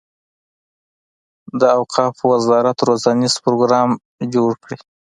د 1.59 1.61
اوقافو 1.79 2.23
وزارت 2.33 2.77
روزنیز 2.87 3.33
پروګرام 3.43 3.89
جوړ 4.33 4.51
کړي. 4.63 4.77